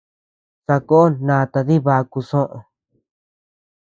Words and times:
Sakón 0.65 1.11
nata 1.27 1.59
dibaku 1.67 2.19
soʼö. 2.29 2.59